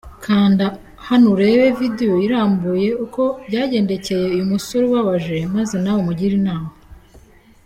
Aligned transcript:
Kanda 0.25 0.65
hano 1.07 1.25
Urebe 1.35 1.65
Video 1.79 2.13
irambuye 2.25 2.89
uko 3.05 3.23
byagendekeye 3.47 4.25
uyu 4.35 4.45
musore 4.51 4.83
ubabaje 4.87 5.37
maze 5.55 5.75
nawe 5.79 5.99
umugire 6.03 6.35
inama. 6.41 6.69